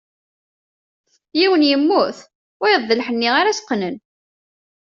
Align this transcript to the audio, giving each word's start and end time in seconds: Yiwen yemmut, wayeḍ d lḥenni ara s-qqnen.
Yiwen 1.39 1.67
yemmut, 1.69 2.19
wayeḍ 2.59 2.83
d 2.85 2.91
lḥenni 2.99 3.29
ara 3.39 3.57
s-qqnen. 3.57 3.95